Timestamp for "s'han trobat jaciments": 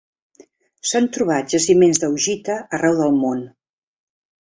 0.91-2.01